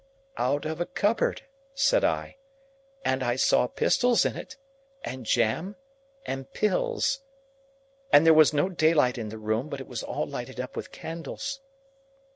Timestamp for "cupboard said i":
0.87-2.37